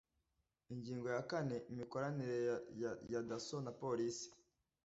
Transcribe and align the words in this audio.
ingingo 0.73 1.07
ya 1.15 1.21
kane 1.29 1.57
imikoranire 1.71 2.37
ya 3.13 3.21
dasso 3.29 3.57
na 3.65 3.71
polisi 3.81 4.27